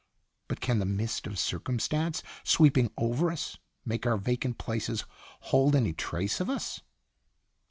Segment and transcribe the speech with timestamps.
[0.47, 5.05] But can the mist of circumstance sweeping over us make our vacant places
[5.53, 6.81] hold any trace of us?"